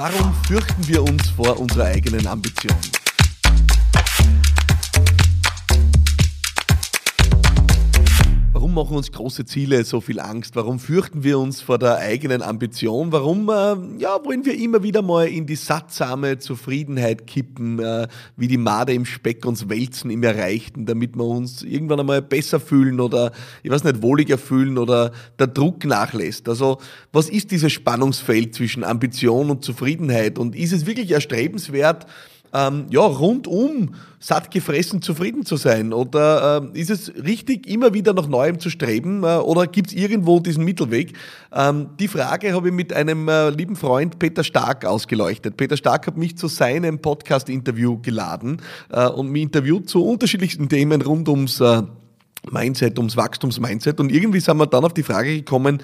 [0.00, 2.78] Warum fürchten wir uns vor unserer eigenen Ambition?
[8.78, 10.54] Machen uns große Ziele so viel Angst?
[10.54, 13.10] Warum fürchten wir uns vor der eigenen Ambition?
[13.10, 18.06] Warum äh, ja, wollen wir immer wieder mal in die sattsame Zufriedenheit kippen, äh,
[18.36, 22.60] wie die Made im Speck uns wälzen im Erreichten, damit wir uns irgendwann einmal besser
[22.60, 23.32] fühlen oder,
[23.64, 25.10] ich weiß nicht, wohliger fühlen oder
[25.40, 26.48] der Druck nachlässt?
[26.48, 26.78] Also,
[27.12, 30.38] was ist dieses Spannungsfeld zwischen Ambition und Zufriedenheit?
[30.38, 32.06] Und ist es wirklich erstrebenswert,
[32.52, 35.92] ähm, ja, rundum satt gefressen zufrieden zu sein?
[35.92, 39.22] Oder äh, ist es richtig, immer wieder nach Neuem zu streben?
[39.22, 41.14] Äh, oder gibt es irgendwo diesen Mittelweg?
[41.52, 45.56] Ähm, die Frage habe ich mit einem äh, lieben Freund Peter Stark ausgeleuchtet.
[45.56, 51.02] Peter Stark hat mich zu seinem Podcast-Interview geladen äh, und mich interviewt zu unterschiedlichsten Themen
[51.02, 51.82] rund ums äh,
[52.50, 54.00] Mindset, ums Wachstumsmindset.
[54.00, 55.82] Und irgendwie sind wir dann auf die Frage gekommen,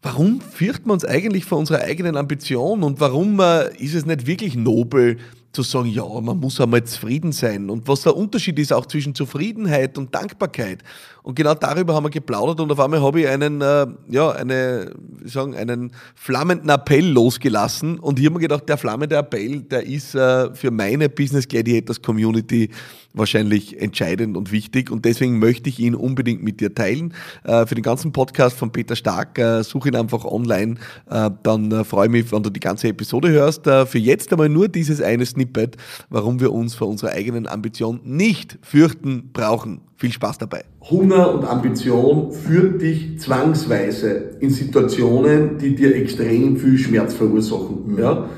[0.00, 4.28] Warum fürchten wir uns eigentlich vor unserer eigenen Ambition und warum äh, ist es nicht
[4.28, 5.18] wirklich nobel,
[5.64, 9.14] zu sagen, ja, man muss einmal zufrieden sein und was der Unterschied ist auch zwischen
[9.14, 10.82] Zufriedenheit und Dankbarkeit.
[11.22, 14.92] Und genau darüber haben wir geplaudert und auf einmal habe ich einen, äh, ja, eine,
[15.24, 20.14] sagen, einen flammenden Appell losgelassen und ich habe mir gedacht, der flammende Appell, der ist
[20.14, 22.70] äh, für meine Business Gladiators Community
[23.18, 27.14] wahrscheinlich entscheidend und wichtig und deswegen möchte ich ihn unbedingt mit dir teilen.
[27.44, 30.76] Äh, für den ganzen Podcast von Peter Stark, äh, such ihn einfach online,
[31.10, 33.64] äh, dann freue ich mich, wenn du die ganze Episode hörst.
[33.64, 35.76] Für jetzt einmal nur dieses eine Snippet,
[36.10, 39.80] warum wir uns vor unserer eigenen Ambition nicht fürchten brauchen.
[39.96, 40.64] Viel Spaß dabei.
[40.90, 47.98] Hunger und Ambition führt dich zwangsweise in Situationen, die dir extrem viel Schmerz verursachen.
[47.98, 48.28] Ja?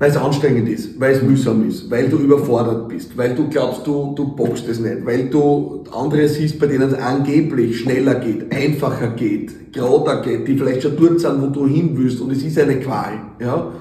[0.00, 3.86] Weil es anstrengend ist, weil es mühsam ist, weil du überfordert bist, weil du glaubst,
[3.86, 8.50] du, du bockst es nicht, weil du andere siehst, bei denen es angeblich schneller geht,
[8.50, 12.42] einfacher geht, gerader geht, die vielleicht schon dort sind, wo du hin willst und es
[12.42, 13.12] ist eine Qual.
[13.40, 13.72] Ja?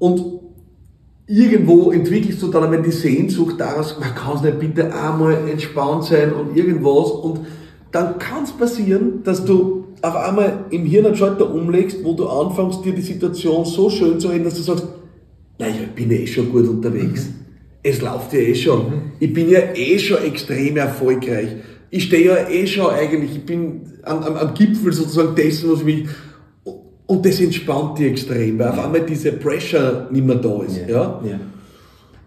[0.00, 0.40] Und
[1.28, 6.06] irgendwo entwickelst du dann einmal die Sehnsucht daraus, man kann es nicht bitte einmal entspannt
[6.06, 7.38] sein und irgendwas und
[7.92, 12.28] dann kann es passieren, dass du auf einmal im Hirn einen Schalter umlegst, wo du
[12.28, 14.88] anfängst, dir die Situation so schön zu reden, dass du sagst,
[15.58, 17.26] naja, ich bin ja eh schon gut unterwegs.
[17.26, 17.34] Mhm.
[17.82, 18.86] Es läuft ja eh schon.
[18.86, 19.02] Mhm.
[19.20, 21.48] Ich bin ja eh schon extrem erfolgreich.
[21.90, 25.84] Ich stehe ja eh schon eigentlich, ich bin am, am, am Gipfel sozusagen dessen, was
[25.84, 26.06] mich,
[27.06, 30.80] und das entspannt dich extrem, weil auf einmal diese Pressure nicht mehr da ist.
[30.88, 31.22] Ja.
[31.24, 31.40] ja?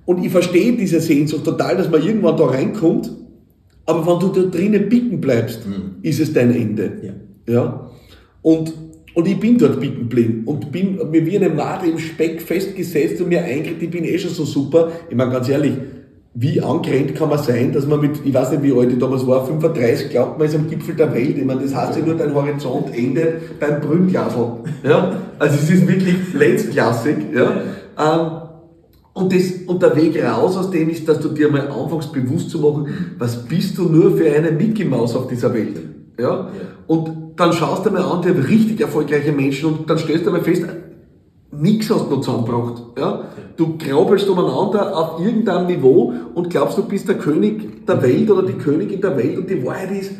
[0.05, 3.11] Und ich verstehe diese Sehnsucht total, dass man irgendwann da reinkommt,
[3.85, 5.95] aber wenn du da drinnen bicken bleibst, mhm.
[6.01, 6.91] ist es dein Ende.
[7.47, 7.53] Ja.
[7.53, 7.89] ja?
[8.41, 8.73] Und
[9.17, 13.19] und ich bin dort bitten geblieben und bin mir wie eine Made im Speck festgesetzt
[13.19, 14.91] und mir eingeredet, ich bin eh schon so super.
[15.09, 15.73] Ich meine, ganz ehrlich,
[16.35, 19.25] wie angerennt kann man sein, dass man mit, ich weiß nicht, wie alt ich damals
[19.25, 21.35] war, 35, glaubt man ist am Gipfel der Welt.
[21.35, 24.51] Ich meine, das heißt ja nur, dein Horizont endet beim Brünnglasl.
[24.83, 25.19] Ja?
[25.39, 27.15] Also es ist wirklich letztklassig.
[27.33, 27.61] Ja?
[27.97, 28.41] Ähm,
[29.13, 32.51] und, das, und der Weg raus aus dem ist, dass du dir mal anfängst bewusst
[32.51, 35.96] zu machen, was bist du nur für eine Mickey Maus auf dieser Welt.
[36.19, 36.49] Ja?
[36.87, 40.41] Und dann schaust du mal an, die richtig erfolgreiche Menschen und dann stellst du mal
[40.41, 40.63] fest,
[41.51, 42.83] nichts hast du noch zusammengebracht.
[42.97, 43.23] Ja?
[43.55, 48.43] Du krabbelst umeinander auf irgendeinem Niveau und glaubst, du bist der König der Welt oder
[48.43, 50.11] die Königin der Welt und die Wahrheit ist,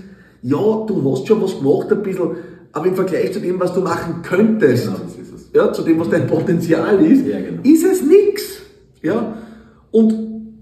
[0.41, 2.29] ja, du hast schon was gemacht ein bisschen,
[2.71, 6.27] aber im Vergleich zu dem, was du machen könntest, genau, ja, zu dem, was dein
[6.27, 7.61] Potenzial ist, ja, genau.
[7.63, 8.61] ist es nichts.
[9.01, 9.35] Ja?
[9.91, 10.13] Und,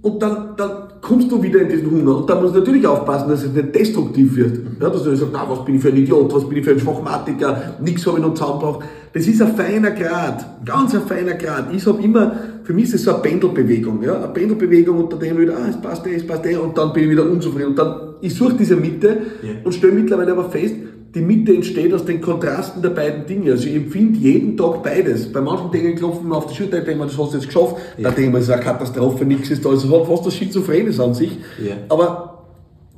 [0.02, 2.18] und dann, dann kommst du wieder in diesen Hunger.
[2.18, 4.60] Und da musst du natürlich aufpassen, dass es nicht destruktiv wird.
[4.82, 6.66] Ja, dass du nicht sagst, na, was bin ich für ein Idiot, was bin ich
[6.66, 8.80] für ein Schwachmatiker, nichts habe ich noch zusammengebracht.
[9.14, 11.72] Das ist ein feiner Grad, ganz ein feiner Grad.
[11.74, 12.32] Ich habe immer,
[12.64, 15.80] für mich ist es so eine Pendelbewegung, ja, eine Pendelbewegung und dann wieder, ah, es
[15.80, 17.70] passt eh, es passt eh, und dann bin ich wieder unzufrieden.
[17.70, 19.50] Und dann, ich suche diese Mitte ja.
[19.64, 20.76] und stelle mittlerweile aber fest,
[21.16, 23.52] die Mitte entsteht aus den Kontrasten der beiden Dinge.
[23.52, 25.32] Also ich empfinde jeden Tag beides.
[25.32, 27.78] Bei manchen Dingen klopfen wir auf die Schulter, denken wir, das hast du jetzt geschafft.
[27.98, 28.10] Ja.
[28.10, 29.70] Da denken wir, es ist eine Katastrophe, nichts ist da.
[29.70, 31.38] Also hat fast das Schizophrenes an sich.
[31.64, 31.76] Ja.
[31.88, 32.44] Aber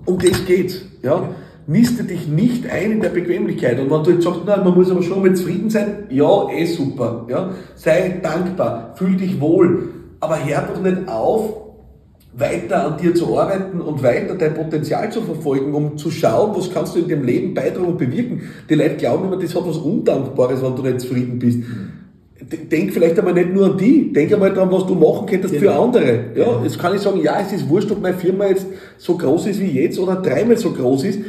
[0.05, 0.81] um das geht's.
[1.03, 1.11] Ja?
[1.11, 1.29] ja.
[1.67, 3.79] Niste dich nicht ein in der Bequemlichkeit.
[3.79, 6.65] Und wenn du jetzt sagst, nein, man muss aber schon mal zufrieden sein, ja, eh
[6.65, 7.27] super.
[7.29, 7.51] Ja?
[7.75, 9.89] Sei dankbar, fühl dich wohl.
[10.19, 11.66] Aber hör doch nicht auf,
[12.33, 16.71] weiter an dir zu arbeiten und weiter dein Potenzial zu verfolgen, um zu schauen, was
[16.71, 18.43] kannst du in dem Leben beitragen und bewirken.
[18.69, 21.59] Die Leute glauben immer, das hat was Undankbares, wenn du nicht zufrieden bist.
[22.71, 25.71] Denk vielleicht einmal nicht nur an die, denk einmal daran, was du machen könntest genau.
[25.71, 26.19] für andere.
[26.35, 29.47] Ja, jetzt kann ich sagen, ja, es ist wurscht, ob meine Firma jetzt so groß
[29.47, 31.19] ist wie jetzt oder dreimal so groß ist.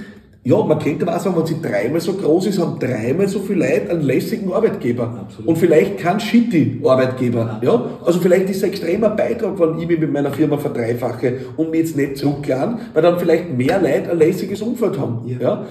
[0.44, 3.40] Ja, man könnte aber auch sagen, wenn sie dreimal so groß ist, haben dreimal so
[3.40, 5.18] viel Leute einen lässigen Arbeitgeber.
[5.20, 5.48] Absolut.
[5.48, 7.60] Und vielleicht keinen shitty Arbeitgeber.
[7.62, 7.84] Ja?
[8.04, 11.70] Also vielleicht ist es ein extremer Beitrag, wenn ich mich mit meiner Firma verdreifache und
[11.70, 15.28] mich jetzt nicht zurückladen, weil dann vielleicht mehr Leute ein lässiges Umfeld haben.
[15.28, 15.38] Ja.
[15.40, 15.66] ja?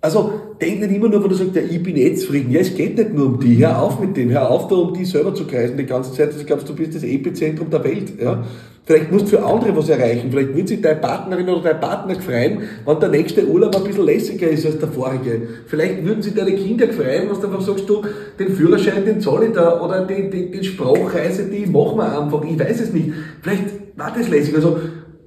[0.00, 2.50] Also denk nicht immer nur, wenn du sagst, ja, ich bin jetzt zufrieden.
[2.50, 3.58] Ja, es geht nicht nur um die.
[3.58, 4.30] Hör auf mit dem.
[4.30, 6.30] Hör auf, da um die selber zu kreisen die ganze Zeit.
[6.38, 8.12] Ich glaube, du bist das Epizentrum der Welt.
[8.20, 8.44] Ja?
[8.86, 10.30] Vielleicht musst du für andere was erreichen.
[10.30, 14.04] Vielleicht wird sich deine Partnerin oder dein Partner freuen, wenn der nächste Urlaub ein bisschen
[14.04, 15.42] lässiger ist als der vorige.
[15.66, 18.02] Vielleicht würden sich deine Kinder freuen, wenn du einfach sagst, du,
[18.38, 22.44] den Führerschein, den zahle ich da, oder die, die, die Sprachreise, die machen wir einfach.
[22.44, 23.10] Ich weiß es nicht.
[23.42, 23.64] Vielleicht
[23.96, 24.54] war das lässig.
[24.54, 24.78] Also,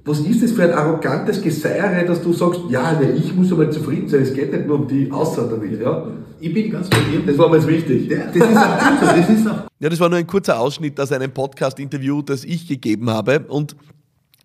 [0.04, 3.70] was ist das für ein arrogantes Geseiere, dass du sagst, ja, ne, ich muss einmal
[3.70, 6.06] zufrieden sein, es geht nicht nur um die außer damit, ja?
[6.40, 7.20] Ich bin ganz bei dir.
[7.26, 8.08] Das war mir jetzt wichtig.
[8.08, 11.30] Das ist auch das ist auch ja, das war nur ein kurzer Ausschnitt aus einem
[11.30, 13.74] Podcast-Interview, das ich gegeben habe und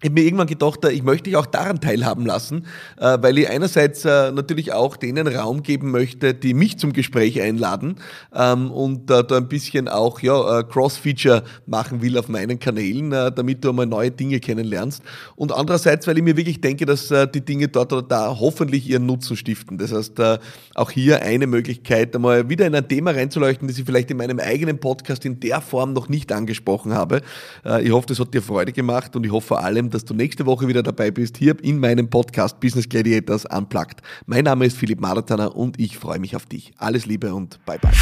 [0.05, 2.67] ich habe mir irgendwann gedacht, äh, ich möchte dich auch daran teilhaben lassen,
[2.99, 7.41] äh, weil ich einerseits äh, natürlich auch denen Raum geben möchte, die mich zum Gespräch
[7.41, 7.95] einladen
[8.31, 13.69] ähm, und da ein bisschen auch ja, Cross-Feature machen will auf meinen Kanälen, damit du
[13.69, 15.01] einmal neue Dinge kennenlernst.
[15.35, 19.05] Und andererseits, weil ich mir wirklich denke, dass die Dinge dort oder da hoffentlich ihren
[19.05, 19.77] Nutzen stiften.
[19.77, 20.21] Das heißt,
[20.75, 24.39] auch hier eine Möglichkeit, einmal wieder in ein Thema reinzuleuchten, das ich vielleicht in meinem
[24.39, 27.21] eigenen Podcast in der Form noch nicht angesprochen habe.
[27.81, 30.45] Ich hoffe, das hat dir Freude gemacht und ich hoffe vor allem, dass du nächste
[30.45, 34.01] Woche wieder dabei bist, hier in meinem Podcast Business Gladiators Unplugged.
[34.25, 36.73] Mein Name ist Philipp Maratana und ich freue mich auf dich.
[36.77, 37.93] Alles Liebe und bye bye.